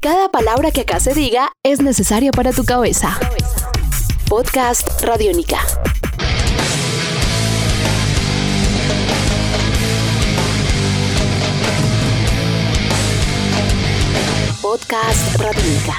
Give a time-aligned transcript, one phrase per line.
[0.00, 3.18] Cada palabra que acá se diga es necesaria para tu cabeza.
[4.28, 5.58] Podcast Radiónica.
[14.62, 15.94] Podcast Radiónica.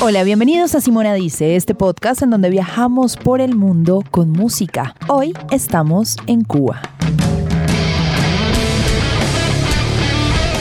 [0.00, 4.94] Hola, bienvenidos a Simona Dice, este podcast en donde viajamos por el mundo con música.
[5.08, 6.80] Hoy estamos en Cuba.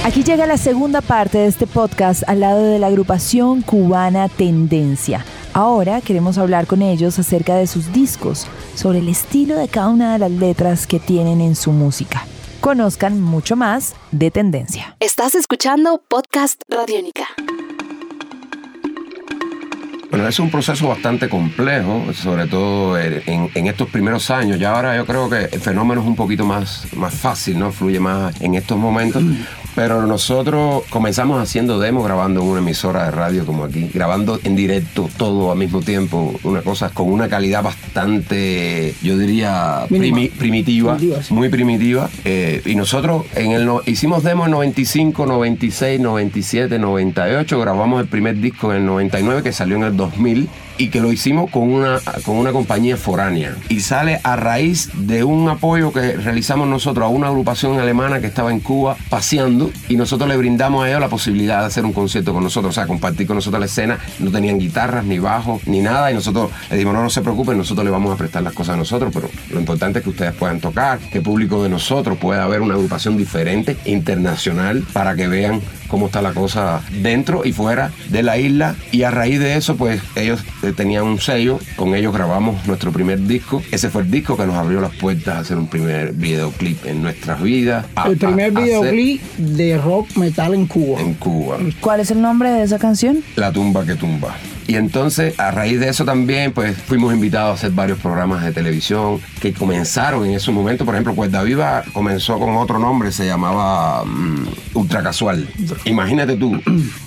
[0.10, 5.24] Aquí llega la segunda parte de este podcast al lado de la agrupación cubana Tendencia.
[5.54, 10.14] Ahora queremos hablar con ellos acerca de sus discos, sobre el estilo de cada una
[10.14, 12.25] de las letras que tienen en su música.
[12.60, 14.96] Conozcan mucho más de Tendencia.
[15.00, 17.28] Estás escuchando Podcast Radiónica.
[20.10, 24.57] Bueno, es un proceso bastante complejo, sobre todo en, en, estos primeros años.
[24.57, 27.71] Ya ahora yo creo que el fenómeno es un poquito más, más fácil, ¿no?
[27.71, 29.21] Fluye más en estos momentos.
[29.79, 34.58] Pero nosotros comenzamos haciendo demos, grabando en una emisora de radio como aquí, grabando en
[34.58, 40.97] directo todo al mismo tiempo, una cosa con una calidad bastante, yo diría, primitiva,
[41.30, 42.09] muy primitiva.
[42.25, 48.35] Eh, y nosotros en el hicimos demos en 95, 96, 97, 98, grabamos el primer
[48.35, 51.99] disco en el 99 que salió en el 2000 y que lo hicimos con una,
[52.25, 53.55] con una compañía foránea.
[53.67, 58.27] Y sale a raíz de un apoyo que realizamos nosotros a una agrupación alemana que
[58.27, 61.94] estaba en Cuba paseando y nosotros le brindamos a ellos la posibilidad de hacer un
[61.94, 64.00] concierto con nosotros, o sea, compartir con nosotros la escena.
[64.19, 67.57] No tenían guitarras, ni bajos, ni nada y nosotros le dijimos, no, no se preocupen,
[67.57, 70.33] nosotros le vamos a prestar las cosas a nosotros, pero lo importante es que ustedes
[70.33, 75.27] puedan tocar, que el público de nosotros pueda ver una agrupación diferente, internacional, para que
[75.27, 78.75] vean cómo está la cosa dentro y fuera de la isla.
[78.91, 82.91] Y a raíz de eso, pues ellos eh, tenían un sello, con ellos grabamos nuestro
[82.91, 83.61] primer disco.
[83.71, 87.01] Ese fue el disco que nos abrió las puertas a hacer un primer videoclip en
[87.01, 87.85] nuestras vidas.
[88.05, 91.01] el primer videoclip de rock metal en Cuba.
[91.01, 91.57] En Cuba.
[91.81, 93.23] ¿Cuál es el nombre de esa canción?
[93.35, 94.35] La tumba que tumba.
[94.70, 98.52] Y entonces, a raíz de eso también, pues fuimos invitados a hacer varios programas de
[98.52, 100.85] televisión que comenzaron en ese momento.
[100.85, 105.47] Por ejemplo, Cuerda Viva comenzó con otro nombre, se llamaba mm, Ultra Casual.
[105.85, 106.62] Imagínate tú,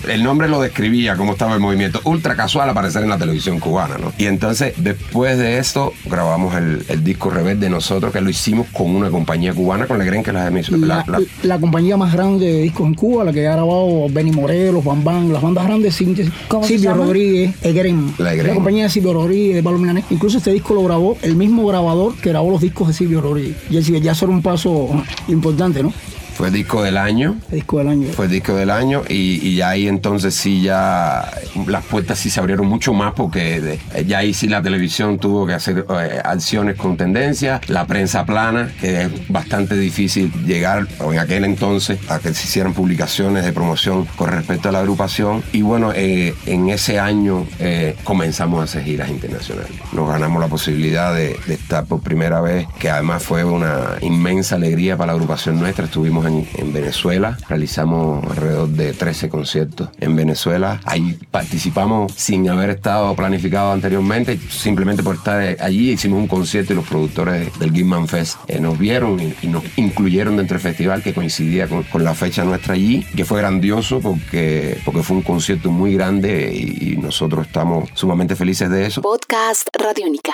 [0.09, 2.01] el nombre lo describía cómo estaba el movimiento.
[2.03, 4.11] Ultra Casual aparecer en la televisión cubana, ¿no?
[4.17, 9.09] Y entonces, después de esto, grabamos el, disco Rebelde nosotros, que lo hicimos con una
[9.09, 11.07] compañía cubana, con la creen que las emisoras.
[11.07, 14.83] La, la, compañía más grande de discos en Cuba, la que ha grabado Benny Morelos,
[14.83, 17.52] Bam Bam, las bandas grandes, Silvio Rodríguez.
[17.61, 20.05] Egrem, la, la compañía de Silvio Rodríguez, de Pablo Milanés.
[20.09, 23.57] Incluso este disco lo grabó el mismo grabador que grabó los discos de Silvio Rodríguez.
[23.69, 24.89] Y él ya era un paso
[25.27, 25.93] importante, ¿no?
[26.35, 27.37] Fue disco del año.
[27.49, 28.07] Disco del año.
[28.13, 31.29] Fue disco del año y, ya ahí entonces sí ya
[31.67, 35.53] las puertas sí se abrieron mucho más porque ya ahí sí la televisión tuvo que
[35.53, 41.45] hacer eh, acciones con tendencia, la prensa plana, que es bastante difícil llegar en aquel
[41.45, 45.91] entonces a que se hicieran publicaciones de promoción con respecto a la agrupación y bueno,
[45.93, 49.71] eh, en ese año eh, comenzamos a hacer giras internacionales.
[49.91, 54.55] Nos ganamos la posibilidad de, de estar por primera vez, que además fue una inmensa
[54.55, 55.85] alegría para la agrupación nuestra.
[55.85, 60.81] Estuvimos en, Venezuela, realizamos alrededor de 13 conciertos en Venezuela.
[60.85, 66.75] Ahí participamos sin haber estado planificado anteriormente, simplemente por estar allí hicimos un concierto y
[66.75, 71.13] los productores del Gimman Fest eh, nos vieron y, nos incluyeron dentro del festival que
[71.13, 75.93] coincidía con, la fecha nuestra allí, que fue grandioso porque, porque fue un concierto muy
[75.93, 79.01] grande y, y nosotros estamos sumamente felices de eso.
[79.01, 80.33] Podcast Radiónica.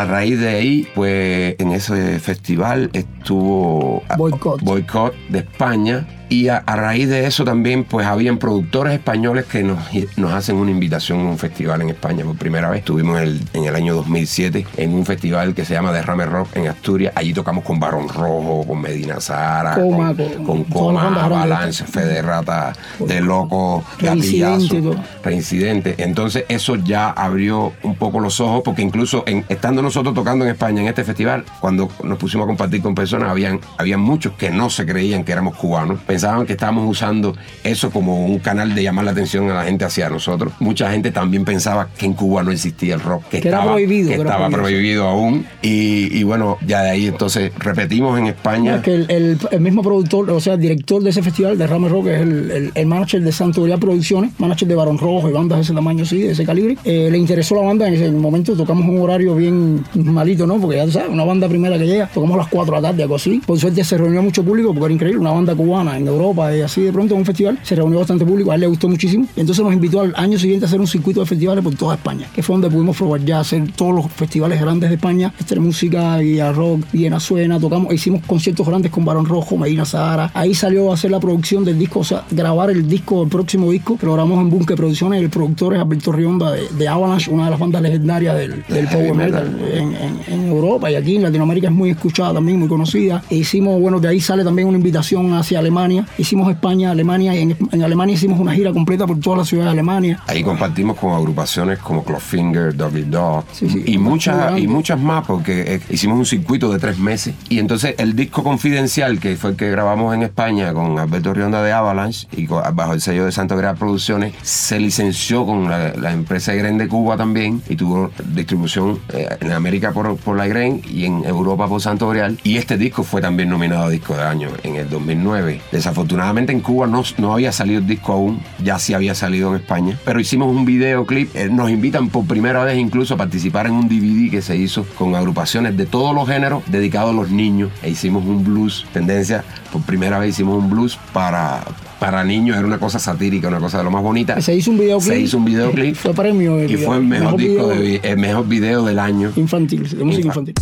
[0.00, 7.08] A raíz de ahí, pues en ese festival estuvo Boycott de España y a, raíz
[7.08, 9.80] de eso también, pues habían productores españoles que nos,
[10.16, 12.78] nos hacen una invitación a un festival en España por primera vez.
[12.78, 16.56] Estuvimos en el, en el año 2007 en un festival que se llama Derrame Rock
[16.56, 17.12] en Asturias.
[17.16, 20.14] Allí tocamos con Barón Rojo, con Medina Zara, con,
[20.44, 25.96] con, Coma, Balance, Federata, De Loco, Gatillazo, Reincidente.
[25.98, 30.52] Entonces eso ya abrió un poco los ojos porque incluso en, estando nosotros tocando en
[30.52, 34.50] España en este festival, cuando nos pusimos a compartir con personas, habían, habían muchos que
[34.50, 37.34] no se creían que éramos cubanos pensaban que estábamos usando
[37.64, 40.52] eso como un canal de llamar la atención a la gente hacia nosotros.
[40.60, 44.16] Mucha gente también pensaba que en Cuba no existía el rock, que, estaba, prohibido, que
[44.16, 45.46] estaba prohibido, aún.
[45.62, 48.82] Y, bueno, ya de ahí entonces repetimos en España.
[48.82, 52.20] que el, mismo productor, o sea, el director de ese festival de Rame Rock, es
[52.20, 56.04] el, el, manager de Santoría Producciones, manager de Barón Rojo y bandas de ese tamaño,
[56.04, 56.76] sí, de ese calibre.
[56.84, 60.60] Eh, le interesó la banda en ese momento, tocamos un horario bien malito, ¿no?
[60.60, 63.02] Porque ya sabes, una banda primera que llega, tocamos a las 4 de la tarde,
[63.02, 63.40] algo así.
[63.46, 66.60] Por suerte se reunió mucho público porque era increíble, una banda cubana en Europa y
[66.60, 69.26] así de pronto en un festival se reunió bastante público, a él le gustó muchísimo.
[69.36, 71.94] Y entonces nos invitó al año siguiente a hacer un circuito de festivales por toda
[71.94, 75.66] España, que fue donde pudimos probar ya hacer todos los festivales grandes de España, Extreme
[75.66, 80.30] Música, Villa Rock, Viena Suena, tocamos, hicimos conciertos grandes con Barón Rojo, Medina Sahara.
[80.34, 83.70] Ahí salió a hacer la producción del disco, o sea, grabar el disco, el próximo
[83.70, 83.96] disco.
[83.96, 87.82] Programamos en Bunker Producciones, el productor es Alberto Rionda de, Avalanche, una de las bandas
[87.82, 92.68] legendarias del, Power Metal en, Europa y aquí en Latinoamérica es muy escuchada también, muy
[92.68, 93.22] conocida.
[93.30, 95.99] E hicimos, bueno, de ahí sale también una invitación hacia Alemania.
[96.18, 99.70] Hicimos España, Alemania, y en, Alemania hicimos una gira completa por toda la ciudad de
[99.70, 100.22] Alemania.
[100.26, 105.80] Ahí compartimos con agrupaciones como Clawfinger, Doggy Dog y, muchas, y muchas más, porque eh,
[105.90, 107.34] hicimos un circuito de tres meses.
[107.48, 111.62] Y entonces el disco confidencial, que fue el que grabamos en España con Alberto Rionda
[111.62, 116.54] de Avalanche y bajo el sello de Santo Grado Producciones, se licenció con la, empresa
[116.54, 121.04] Igren de Cuba también y tuvo distribución eh, en América por, por la Igren y
[121.04, 122.38] en Europa por Santo Grial.
[122.42, 125.60] Y este disco fue también nominado a disco de año en el 2009.
[125.80, 129.62] Desafortunadamente en Cuba no, no había salido el disco aún, ya sí había salido en
[129.62, 131.34] España, pero hicimos un videoclip.
[131.34, 134.84] Eh, nos invitan por primera vez incluso a participar en un DVD que se hizo
[134.98, 137.70] con agrupaciones de todos los géneros dedicados a los niños.
[137.82, 139.42] E hicimos un blues, tendencia,
[139.72, 141.64] por primera vez hicimos un blues para,
[141.98, 144.38] para niños era una cosa satírica, una cosa de lo más bonita.
[144.42, 145.12] Se hizo un videoclip.
[145.14, 145.94] Se hizo un videoclip.
[145.94, 146.62] fue premio.
[146.62, 149.32] Y fue el mejor, disco video, el mejor video del año.
[149.34, 150.54] Infantil, de música infantil.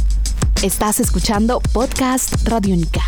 [0.62, 3.00] Estás escuchando Podcast Radio Única.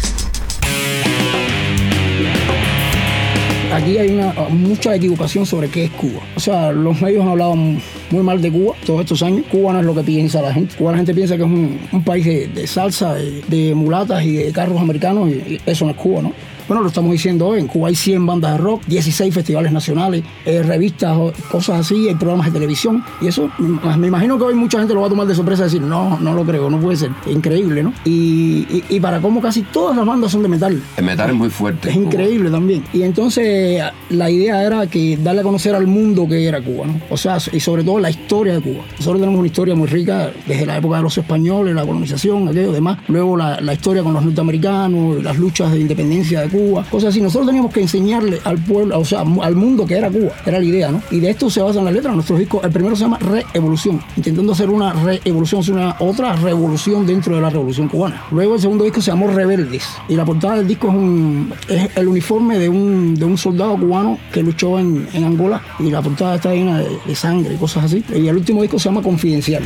[3.72, 4.20] Aquí hay
[4.50, 6.20] mucha equivocación sobre qué es Cuba.
[6.34, 9.46] O sea, los medios han hablado muy mal de Cuba todos estos años.
[9.50, 10.74] Cuba no es lo que piensa la gente.
[10.76, 14.52] Cuba la gente piensa que es un, país de, salsa, de, de, mulatas y de
[14.52, 16.32] carros americanos y eso no es Cuba, ¿no?
[16.70, 20.22] Bueno, lo estamos diciendo hoy, en Cuba hay 100 bandas de rock, 16 festivales nacionales,
[20.46, 21.18] eh, revistas,
[21.50, 23.02] cosas así, hay programas de televisión.
[23.20, 25.64] Y eso, me imagino que hoy mucha gente lo va a tomar de sorpresa y
[25.64, 27.10] decir, no, no lo creo, no puede ser.
[27.26, 27.92] increíble, ¿no?
[28.04, 30.80] Y, y, para cómo casi todas las bandas son de metal.
[30.96, 31.90] El metal es muy fuerte.
[31.90, 32.84] Es increíble también.
[32.92, 37.00] Y entonces la idea era que darle a conocer al mundo que era Cuba, ¿no?
[37.10, 38.84] O sea, y sobre todo la historia de Cuba.
[38.92, 42.70] Nosotros tenemos una historia muy rica desde la época de los españoles, la colonización, aquello,
[42.70, 43.00] demás.
[43.08, 47.10] Luego la, la historia con los norteamericanos, las luchas de independencia de Cuba Cuba, cosas
[47.10, 47.20] así.
[47.20, 50.64] Nosotros teníamos que enseñarle al pueblo, o sea, al mundo que era Cuba, era la
[50.64, 51.02] idea, ¿no?
[51.10, 52.14] Y de esto se basan las letras.
[52.14, 57.36] Nuestros discos, el primero se llama Reevolución, intentando hacer una reevolución, una otra revolución dentro
[57.36, 58.24] de la revolución cubana.
[58.30, 61.96] Luego el segundo disco se llamó Rebeldes y la portada del disco es, un, es
[61.96, 66.52] el uniforme de un, soldado cubano que luchó en, en Angola y la portada está
[66.52, 68.04] llena de, de sangre y cosas así.
[68.14, 69.62] Y el último disco se llama Confidencial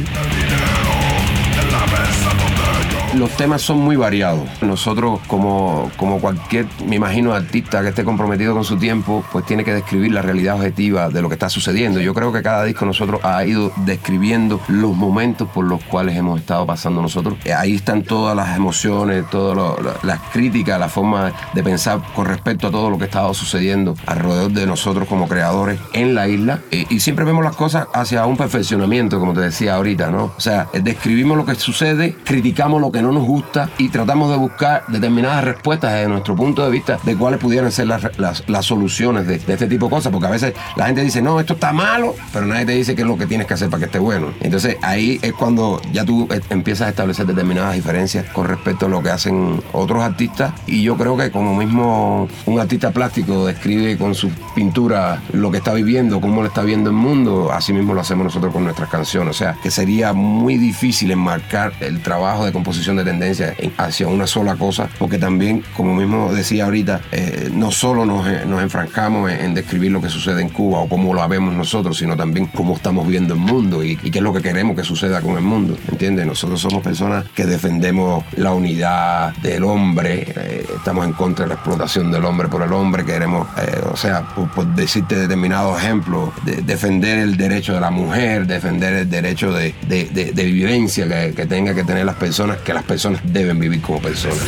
[3.14, 4.48] los temas son muy variados.
[4.60, 9.64] Nosotros, como, como cualquier, me imagino, artista que esté comprometido con su tiempo, pues tiene
[9.64, 12.00] que describir la realidad objetiva de lo que está sucediendo.
[12.00, 16.40] Yo creo que cada disco nosotros ha ido describiendo los momentos por los cuales hemos
[16.40, 17.36] estado pasando nosotros.
[17.44, 22.68] Eh, ahí están todas las emociones, todas las críticas, la forma de pensar con respecto
[22.68, 26.60] a todo lo que ha estado sucediendo alrededor de nosotros como creadores en la isla.
[26.70, 30.32] Eh, y siempre vemos las cosas hacia un perfeccionamiento, como te decía ahorita, ¿no?
[30.36, 34.36] O sea, describimos lo que sucede, criticamos lo que no nos gusta y tratamos de
[34.36, 39.26] buscar determinadas respuestas desde nuestro punto de vista de cuáles pudieran ser las, las, soluciones
[39.26, 42.14] de, este tipo de cosas, porque a veces la gente dice, no, esto está malo,
[42.32, 44.28] pero nadie te dice qué es lo que tienes que hacer para que esté bueno.
[44.40, 48.88] Entonces ahí es cuando ya tú eh, empiezas a establecer determinadas diferencias con respecto a
[48.88, 53.98] lo que hacen otros artistas y yo creo que como mismo un artista plástico describe
[53.98, 57.94] con su pintura lo que está viviendo, cómo lo está viendo el mundo, así mismo
[57.94, 59.36] lo hacemos nosotros con nuestras canciones.
[59.36, 64.26] O sea, que sería muy difícil enmarcar el trabajo de composición de tendencia hacia una
[64.26, 69.30] sola cosa, porque también, como mismo decía ahorita, eh, no solo nos, eh, nos enfrancamos
[69.30, 72.74] en, describir lo que sucede en Cuba o cómo lo vemos nosotros, sino también cómo
[72.74, 75.76] estamos viendo el mundo y, qué es lo que queremos que suceda con el mundo,
[75.90, 76.26] ¿entiendes?
[76.26, 81.54] Nosotros somos personas que defendemos la unidad del hombre, eh, estamos en contra de la
[81.54, 83.48] explotación del hombre por el hombre, queremos,
[83.90, 89.52] o sea, por, decirte determinados ejemplos, defender el derecho de la mujer, defender el derecho
[89.52, 93.80] de, de, vivencia que, que tenga que tener las personas, que las personas deben vivir
[93.80, 94.38] como personas.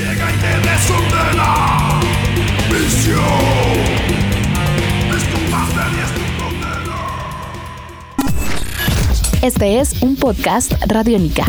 [9.42, 11.44] Este es un podcast Radiónica.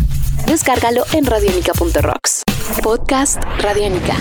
[0.46, 2.44] Descárgalo en radionica.rocks.
[2.84, 4.15] Podcast Radiónica.